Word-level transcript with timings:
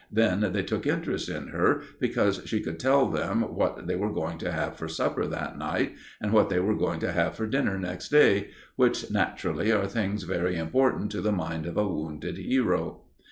Then 0.11 0.51
they 0.53 0.63
took 0.63 0.87
interest 0.87 1.29
in 1.29 1.49
her, 1.49 1.83
because 1.99 2.41
she 2.45 2.59
could 2.59 2.79
tell 2.79 3.05
them 3.05 3.53
what 3.53 3.85
they 3.85 3.95
were 3.95 4.11
going 4.11 4.39
to 4.39 4.51
have 4.51 4.75
for 4.75 4.87
supper 4.87 5.27
that 5.27 5.59
night, 5.59 5.93
and 6.19 6.31
what 6.33 6.49
they 6.49 6.59
were 6.59 6.73
going 6.73 6.99
to 7.01 7.11
have 7.11 7.35
for 7.35 7.45
dinner 7.45 7.77
next 7.77 8.09
day, 8.09 8.49
which, 8.77 9.11
naturally, 9.11 9.71
are 9.71 9.85
things 9.85 10.23
very 10.23 10.55
important 10.55 11.11
to 11.11 11.21
the 11.21 11.31
mind 11.31 11.67
of 11.67 11.77
a 11.77 11.87
wounded 11.87 12.39
hero. 12.39 13.01